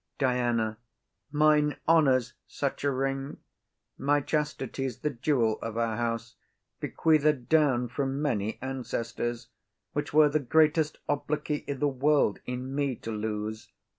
[0.17, 0.79] DIANA.
[1.31, 3.37] Mine honour's such a ring;
[3.99, 6.37] My chastity's the jewel of our house,
[6.79, 9.49] Bequeathed down from many ancestors,
[9.93, 13.71] Which were the greatest obloquy i' the world In me to lose.